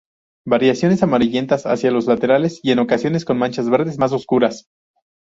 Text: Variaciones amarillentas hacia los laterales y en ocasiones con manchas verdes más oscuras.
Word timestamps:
Variaciones 0.47 1.03
amarillentas 1.03 1.67
hacia 1.67 1.91
los 1.91 2.07
laterales 2.07 2.59
y 2.63 2.71
en 2.71 2.79
ocasiones 2.79 3.23
con 3.23 3.37
manchas 3.37 3.69
verdes 3.69 3.99
más 3.99 4.11
oscuras. 4.13 4.65